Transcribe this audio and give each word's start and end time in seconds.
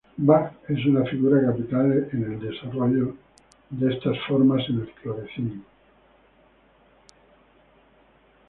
Bach 0.17 0.51
es 0.67 0.83
una 0.87 1.03
figura 1.05 1.45
capital 1.45 2.09
en 2.11 2.23
el 2.23 2.39
desarrollo 2.39 3.13
estas 3.79 4.17
formas 4.27 4.67
en 4.67 4.79
el 4.79 4.89
clavecín. 4.93 5.63